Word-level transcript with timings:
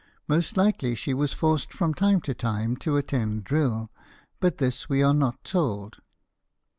Most 0.27 0.57
likely 0.57 0.95
she 0.95 1.13
was 1.13 1.31
forced 1.33 1.71
from 1.71 1.93
time 1.93 2.21
to 2.21 2.33
time 2.33 2.75
to 2.77 2.97
attend 2.97 3.43
drill, 3.43 3.91
but 4.39 4.57
this 4.57 4.89
we 4.89 5.03
are 5.03 5.13
not 5.13 5.43
told. 5.43 5.97